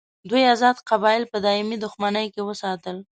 [0.29, 2.97] دوی آزاد قبایل په دایمي دښمني کې وساتل.